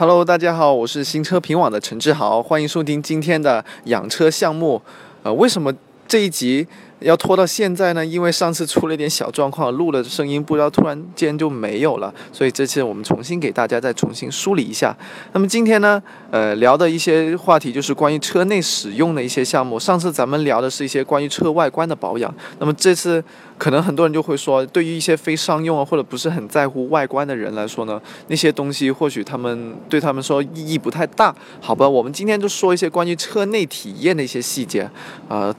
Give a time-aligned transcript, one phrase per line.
[0.00, 4.80] Hello，大家好，我是新车评网的陈志豪，欢迎收听今天的养车项目。
[5.24, 5.74] 呃，为什么
[6.06, 6.68] 这一集？
[7.00, 14.96] 要拖到现在呢，因为上次出了一点小状况，录了声音不知道突然间就没有了，所以这次我们重新给大家再重新梳理一下。
[15.32, 19.78] 那么今天呢，呃，聊的一些话题就是关于车内使用的一些项目。
[19.78, 23.22] 上次咱们聊的是一些关于车外观的保养，那么这次
[23.56, 31.34] 可能很多人就会说，对于一些非商用啊或者不是很在乎外观的人来说呢，那些东西或许他们对他们说意义不太大。
[31.60, 34.90] 好吧，我们今天就说一些关于车内体验的一些细节，
[35.28, 35.54] 啊。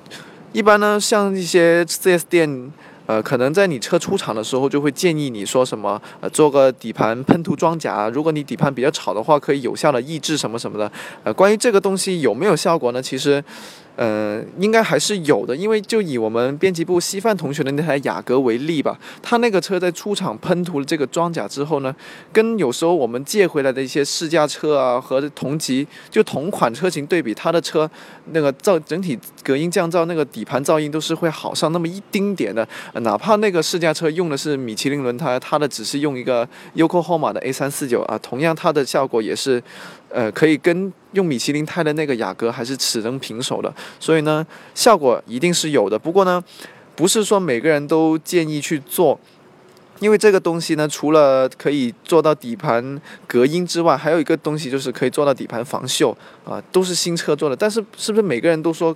[0.52, 2.72] 一般呢，像一些 4S 店，
[3.06, 10.92] 呃，可能在你车出厂的时候就会建议你说什么，呃，做个底盘喷涂装甲，如果你底盘比较吵的话，可以有效的抑制什么什么的。
[11.24, 13.02] 呃，关于这个东西有没有效果呢？
[13.02, 13.44] 其实。
[14.00, 21.94] 呃，应该还是有的，因为就以我们编辑部稀饭同学的那台雅阁为例吧，他那个车在出厂喷涂了这个装甲之后呢，
[22.32, 27.92] 跟有时候我们借回来的一些试驾车啊和同级就同款车型对比，他的车
[28.32, 32.66] 那个噪整体隔音降噪那个底盘噪音都是会好上那么一丁点的，
[33.02, 39.62] 哪怕那个试驾车用的是米其林轮胎，它的只是用一个 Yokohama 的 A 三四九啊，同样它的效果也是。
[40.12, 45.98] 呃，可以跟用米其林胎的那个雅阁还是齿能平手的，所以呢，效果一定是有的。
[45.98, 46.44] 不过呢，
[46.96, 49.20] 不是说每个人都建议去做，
[50.00, 56.16] 因为这个东西呢，除了可以做到底盘隔音之外，还有一个东西就是可以做到底盘防锈
[56.46, 57.56] 啊，都是新车做的。
[57.56, 58.96] 但是是不是每个人都说？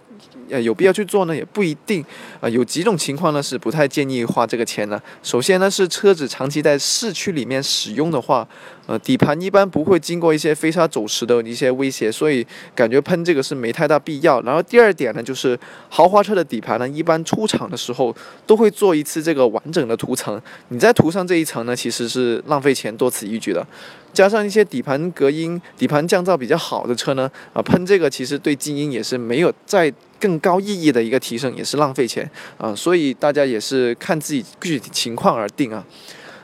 [0.50, 2.04] 呃，有必要去做呢，也不一定。
[2.42, 5.02] 啊，有几种情况呢是不太建议花这个钱的。
[5.24, 8.46] 首先呢是车子长期在市区里面使用的话，
[8.86, 12.46] 呃，底盘一般不会经过一些飞沙走石的一些威胁，所以
[12.76, 14.42] 感觉喷这个是没太大必要。
[14.42, 18.14] 然后第二点呢就是豪华车的底盘呢，一般出厂的时候
[18.46, 23.66] 都会做一次这个完整的涂层，你再涂上这一层呢，其实是浪费钱，多此一举的。
[24.12, 35.84] 加上一些底盘隔音、底盘降噪比较好的车呢，啊，喷这个其实对静音也是没有再更高意义的一个提升，也是浪费钱啊，所以大家也是看自己具体情况而定啊。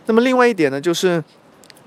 [0.06, 1.22] 那么另外一点呢，就是。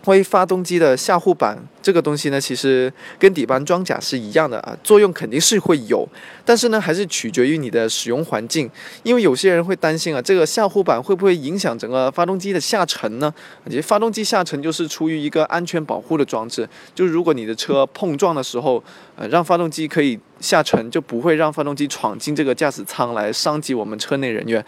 [0.04, 1.58] 关于发动机的下护板。
[1.82, 6.08] 这个东西呢，其实跟底盘装甲是一样的啊，作用肯定是会有，
[6.44, 8.70] 但是呢，还是取决于你的使用环境。
[9.02, 13.32] 因为有些人会担心啊，这个下护板会不会影响整个发动机的下沉呢？
[13.66, 18.82] 其实发动机下沉就是出于一个安全保护的装置，就如果你的车碰撞的时候，
[19.16, 24.64] 呃，让发动机可以下沉，就不会让发动机闯进这个驾驶舱来伤及我们车内人员。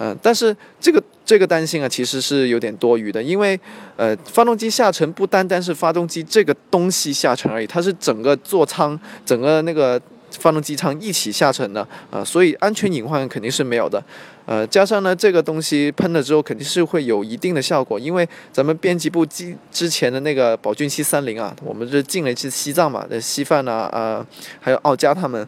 [0.00, 3.58] 嗯，但是这个这个担心啊，其实是有点多余的，因为
[3.96, 10.00] 呃，发动机下沉不单单是发动机这个东西下沉而已，它是整个座舱、整个那个
[10.38, 14.02] 发动机舱一起下沉的啊，所以安全隐患肯定是没有的。
[14.44, 24.26] 呃，加上呢，这个东西喷了之后肯定是会有一定的效果，因为咱们编辑部之之前的那个宝骏七三零啊，我们是进了一次西藏嘛，那稀饭啊，呃，
[24.58, 25.46] 还有奥佳他们，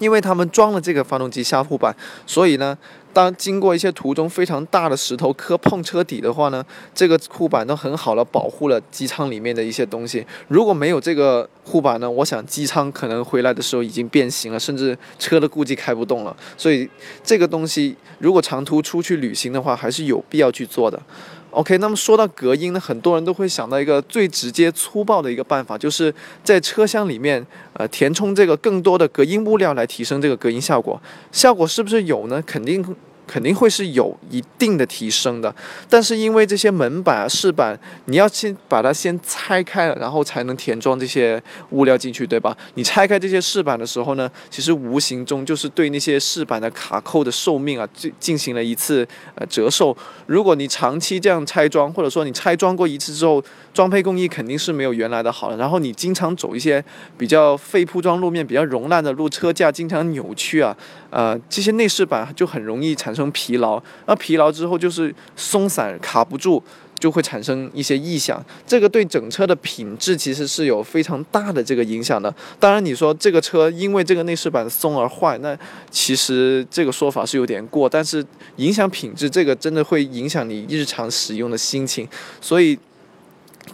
[0.00, 1.94] 因为他们装了这个发动机下护板，
[2.26, 2.76] 所以呢。
[3.12, 10.24] 当经过一些途中非常大的石头磕碰车底的话呢，这个护板都很好的保护了机舱里面的一些东西。
[10.46, 16.36] 如果没有这个护板呢，我想机舱可能回来的时候已经变形了，甚至车都估计开不动了。
[16.56, 16.88] 所以
[17.24, 21.02] 这个东西如果长途出去旅行的话，还是有必要去做的。
[21.50, 31.00] OK，那么说到隔音呢，很多人都会想到一个最直接粗暴的一个办法，就是在车厢里面呃填充这个更多的隔音物料来提升这个隔音效果。
[31.32, 32.42] 效果是不是有呢？
[32.46, 32.84] 肯定。
[33.30, 35.54] 肯定会是有一定的提升的，
[35.88, 42.56] 但是因为这些门板啊、饰板，你要先把它先拆开了，然后才能填装这些物料进去，对吧？
[42.74, 49.96] 你拆开这些饰板的时候呢，其实无形中就是对那些饰板的卡扣的寿命啊，进进行了一次呃折寿。
[50.26, 53.40] 如果你长期这样拆装，或者说你拆装过一次之后，
[53.72, 55.56] 装配工艺肯定是没有原来的好了。
[55.56, 56.84] 然后你经常走一些
[57.16, 60.76] 比较废铺装路面、比较容烂的路，车架经常扭曲啊，
[61.10, 63.19] 呃，这些内饰板就很容易产生。
[63.20, 66.62] 成疲劳，那疲劳之后就是松散卡不住，
[66.98, 68.42] 就会产生一些异响。
[68.66, 72.34] 这个对整车的品质其实是有非常大的这个影响的。
[72.58, 75.56] 当然，你说这个车因为这个内饰板松而坏，那
[75.90, 77.88] 其实这个说法是有点过。
[77.88, 78.24] 但是
[78.56, 82.08] 影响品质，这个真的会影响你日常使用的心情。
[82.40, 82.78] 所以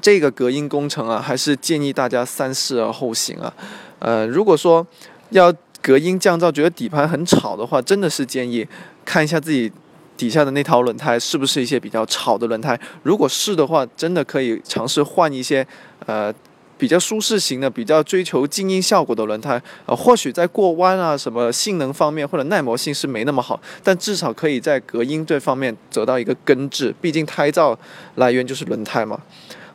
[0.01, 3.53] 这个隔音工程啊，还是建议大家三思而后行啊。
[3.99, 4.87] 呃，如果说
[5.31, 5.53] 要
[5.87, 8.67] 隔音降噪，觉得底盘很吵的话，真的是建议
[9.05, 9.71] 看一下自己
[10.17, 12.77] 底下的那套轮胎是不是一些比较吵的轮胎。
[13.05, 15.65] 如果是的话，真的可以尝试换一些
[16.07, 16.35] 呃
[16.77, 19.63] 比较舒适型的、比较追求静音效果的轮胎。
[19.85, 26.93] 呃，或许在过弯啊、什么性能方面或者耐磨性是没那么好，但至少可以在隔音这方面得到一个根治。
[27.01, 27.77] 毕竟胎噪
[28.17, 29.21] 来源就是轮胎嘛。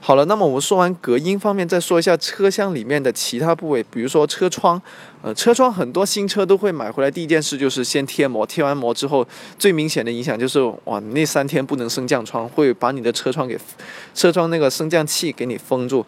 [0.04, 4.82] 好了，那么我们说完隔音方面，再说一下车厢里面的其他部位，比如说车窗。
[5.22, 9.26] 呃，车窗很多新车都会买回来，第一件事就是先贴膜，贴完膜之后，
[9.60, 13.56] 最明显的影响就是哇，那三天不能升降窗，会把你的车窗给
[14.16, 16.04] 车窗那个升降器给你封住。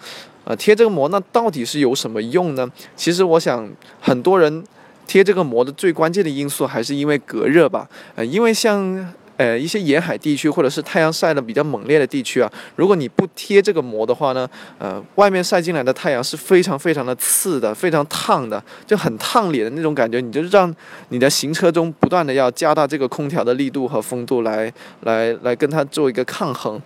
[0.46, 2.68] 呃，贴这个膜那到底是有什么用呢？
[2.96, 3.70] 其实我想
[4.02, 4.64] 很多人
[5.06, 7.88] 贴这个膜的最关键的因素还是因为隔热吧。
[8.16, 9.14] 呃，因为像。
[9.38, 14.48] 呃，一些沿海地区或者是太阳晒的比较猛烈的地区啊，如果你不贴这个膜的话呢，
[14.78, 20.74] 呃，外面晒进来的太阳是非常非常的刺的，非常烫的，就很烫脸的那种感觉，你就让
[21.10, 24.72] 你的行车中不断的要加大这个空调的力度和风度来
[25.02, 26.82] 来来跟它做一个抗衡。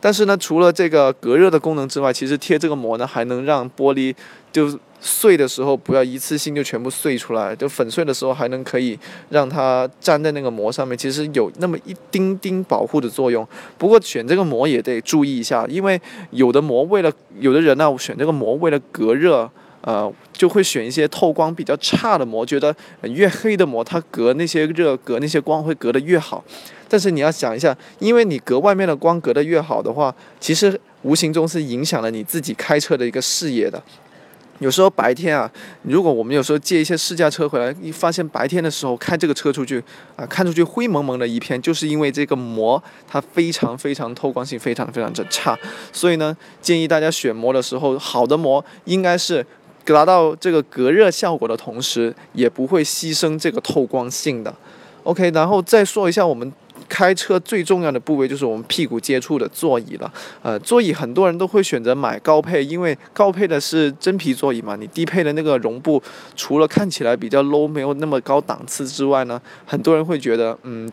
[0.00, 4.14] 但是呢，除了这个隔热的功能之外，其实贴这个膜呢，还能让玻璃
[4.52, 8.98] 就碎的时候不要一次性就全部碎出来，就粉碎的时候还能可以
[9.30, 13.46] 让它粘在那个膜上面，其实有那么一丁丁保护的作用。
[13.76, 16.00] 不过选这个膜也得注意一下，因为
[16.30, 19.50] 有的膜为了有的人呢选这个膜为了隔热。
[19.88, 26.44] 呃，就会选一些透光比较差的膜，觉得越黑的膜它隔那些热、隔那些光会隔得越好。
[26.86, 33.82] 但是你要想一下，因为你隔外面的光隔得越好的话，其实无形中是影响了你自己开车的一个视野的。
[34.58, 35.50] 有时候白天啊，
[35.82, 39.82] 如果我们有时候借一些试驾车回来，一发现白天的时候开这个车出去
[40.16, 45.58] 啊，看出去灰蒙蒙的一片，就是因为这个膜它非常非常透光性非常非常的差。
[45.92, 49.46] 所以呢，建议大家选膜的时候，好的膜应该是。
[49.94, 54.54] 达到这个隔热效果的同时，也不会牺牲这个透光性的。
[55.02, 56.52] OK，然后再说一下我们
[56.88, 60.12] 开车最重要的部位，就是我们屁股接触的座椅了。
[60.42, 64.76] 呃，座椅很多人都会选择买高配，因为高配的是真皮座椅嘛。
[64.76, 66.02] 你低配的那个绒布，
[66.36, 70.90] 除了看起来比较 low，没有那么高档次之外呢，很多人会觉得，嗯，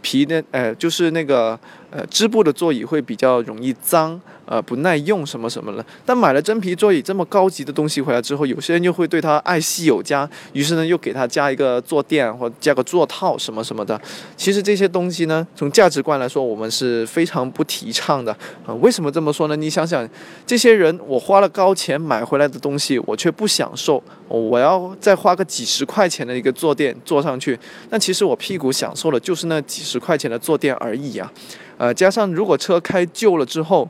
[0.00, 1.58] 皮的，呃，就是那个。
[1.88, 5.84] 呃，织布的座椅会比较容易脏，呃，不耐用什么什么的。
[6.04, 14.00] 但买了真皮座椅这么高级的东西回来之后，有些人又会对它爱惜有加，于是呢，又给它加一个坐垫或加个座套什么什么的。
[14.36, 18.32] 其实这些东西呢，从价值观来说，我们是非常不提倡的。
[18.64, 19.56] 啊，为什么这么说呢？
[19.56, 20.08] 你想想，
[20.46, 27.58] 这些人我花了高钱买回来的东西，我却不享受，我要再花个几十块钱的一个坐垫坐上去，
[27.90, 31.30] 那其实我屁股享受的就是那几十块钱的坐垫而已啊。
[31.78, 33.88] 呃，加上如果车开旧了之后，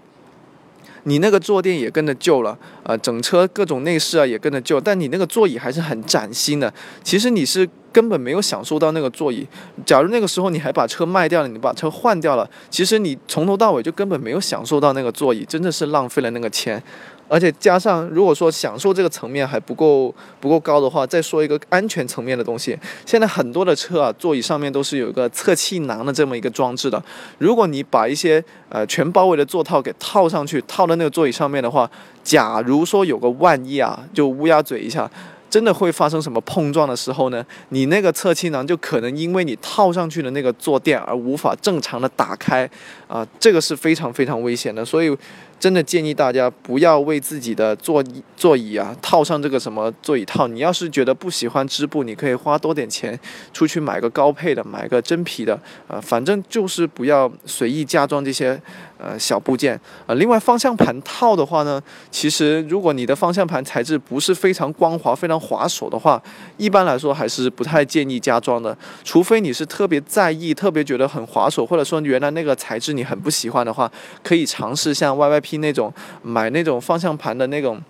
[1.08, 6.72] 你那个坐垫也跟着旧了，呃，整车各种内饰啊也跟着旧，但你那个座椅还是很崭新的。
[7.04, 9.46] 其实你是根本没有享受到那个座椅。
[9.84, 16.82] 假如那个时候你还把车卖掉了，你把车换掉了，其实你从头到尾就根本没有享受到那个座椅，真的是浪费了那个钱。
[17.28, 22.78] 而且加上，如果说享受这个层面还不够不够高的话，再说一个安全层面的东西。
[23.04, 27.02] 现在很多的车啊，座椅上面都是有一个侧气囊的这么一个装置的。
[27.38, 31.90] 如果你把一些呃全包围的座套给套上去，套在那个座椅上面的话，
[32.22, 35.10] 假如说有个万一啊，就乌鸦嘴一下。
[35.48, 37.42] 真的会发生什么碰撞的时候呢？
[37.68, 42.68] 你那个侧气囊就可能因为你套上去的那个坐垫而无法正常的打开，
[43.06, 44.84] 啊，这个是非常非常危险的。
[44.84, 45.16] 所以，
[45.58, 50.46] 真的建议大家不要为自己的座椅座椅啊套上这个什么座椅套。
[50.46, 53.18] 你要是觉得不喜欢织布，你可以花多点钱
[53.52, 55.58] 出去买个高配的，买个真皮的，
[55.88, 58.60] 啊，反正就是不要随意加装这些。
[58.98, 61.78] 呃，小部件啊，另外方向盘套的话呢，
[62.10, 66.20] 其实如果你的方向盘材质不是非常光滑、非常滑手的话，
[66.56, 68.74] 一般来说还是不太建议加装的。
[69.04, 75.14] 除非你是特别在意、特别觉得很滑手，或者说原来那个材质你很不喜欢的话，可以尝试像
[75.46, 77.80] YYP 那种买那种方向盘的那种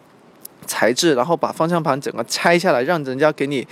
[0.67, 3.67] 材质，然后把方向盘整个拆下来，让人家给你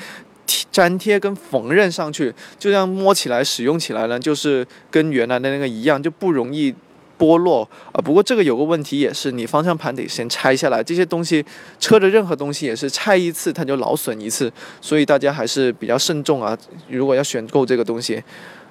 [0.72, 6.74] 粘贴跟缝纫上去，就这样摸起来、使用起来呢，就是跟原来的那个一样，就不容易。
[7.16, 11.42] 剥落啊，不过这个有个问题也是，你方向盘得先拆下来，这些东西
[11.78, 16.58] 车的任何东西也是拆一次它就劳损一次，所以大家还是比较慎重啊。
[16.88, 18.20] 如果要选购这个东西，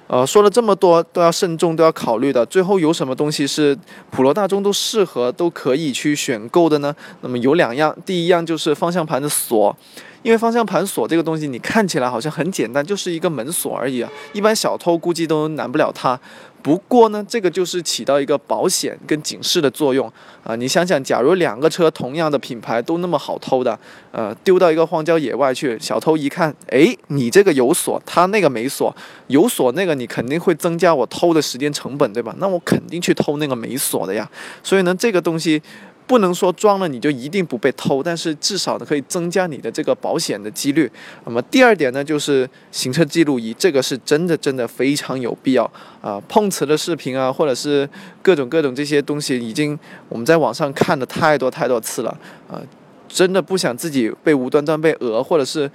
[0.06, 2.44] 呃，说了这么多都要慎重，都要考虑的。
[2.46, 3.76] 最后有什么东西是
[4.10, 6.94] 普罗大众都适合、都可以去选购的呢？
[7.22, 9.74] 那么有两样，第一样就是方向盘的锁。
[10.22, 14.10] 因为方向盘锁这个东西，你看起来好像很简单，就是一个门锁而已啊。
[14.32, 16.18] 一般小偷估计都难不了它。
[16.64, 20.10] 不过呢，这个就是起到一个保险跟警示的作用
[20.42, 20.56] 啊。
[20.56, 23.78] 你想想，假如两个车同样的品牌都那么好偷的，
[24.12, 32.34] 呃，丢到一个荒郊野外去，小偷一看，哎，你这个有锁，他那个没锁，有锁那个你肯定会增加我偷的时间成本，对吧？
[32.38, 34.26] 那我肯定去偷那个没锁的呀。
[34.62, 35.62] 所以呢，这个东西。
[36.06, 40.90] 不能说装了你就一定不被偷，但是至少呢可以增加你的这个保险的几率。
[41.24, 45.64] 那么第二点呢，就是行车记录仪，这个是真的真的非常有必要
[46.00, 46.20] 啊！
[46.28, 47.88] 碰瓷的视频啊，或者是
[48.22, 52.10] 各种各种这些东西，已经我们在网上看的太多太多次了
[52.50, 52.60] 啊！
[53.08, 55.70] 真的不想自己被无端端被讹，或者是。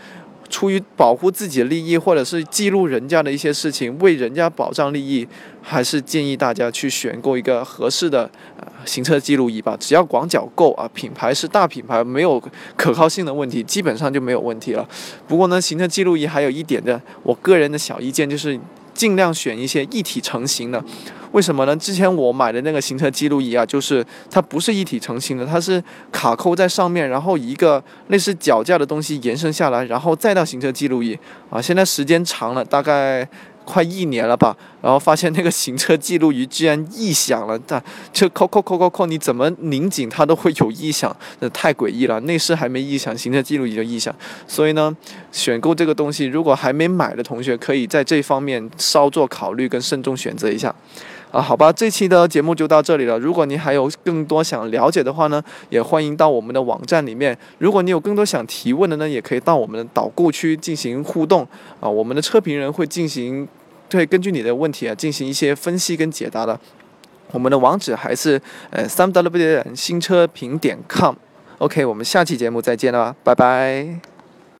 [0.49, 5.27] 出于保护自己的利益，或者是记录人家的一些事情，为人家保障利益，
[5.61, 9.77] 还是建议大家去选购一个合适的呃行车记录仪吧。
[9.79, 12.41] 只要广角够啊，品牌是大品牌，没有
[12.75, 14.87] 可靠性的问题，基本上就没有问题了。
[15.27, 18.59] 不过呢，行车记录仪还有一点的，我个人的小意见就是。
[18.91, 20.83] 尽量选一些一体成型的，
[21.31, 21.75] 为什么呢？
[21.75, 31.17] 之前我买的那个行车记录仪啊，就是它不是一体成型的，它是卡扣在上面，然后一个类似脚架的东西延伸下来，然后再到行车记录仪
[31.49, 31.61] 啊。
[31.61, 33.27] 现在时间长了，大概。
[33.65, 37.79] 快一年了吧，然后发现那个行车记录仪居然异响了，但
[38.11, 42.19] 就扣扣扣扣扣，你怎么拧紧它都会有异响，那太诡异了。
[42.21, 44.11] 内饰还没异响，行车记录仪就异响。
[44.47, 44.97] 所以呢，
[45.31, 50.73] 选购这个东西，如果还没买的同学，可以在这方面稍作考虑跟慎重选择一下。
[51.31, 53.19] 啊，好吧，这期的节目就到这里了。
[53.19, 57.37] 如果您还有更多想了解的话呢，也欢迎到我们的网站里面。
[57.57, 61.47] 如果你有更多想提问的呢，也可以到我们的导购区进行互动。
[61.79, 63.47] 啊，我们的车评人会进行。
[63.91, 66.59] 会根据你的问题啊进行一些分析跟解答的。
[67.31, 71.15] 我们的网址还是呃三 w 点新车评点 com。
[71.57, 74.18] OK，我们下期节目再见了，拜拜。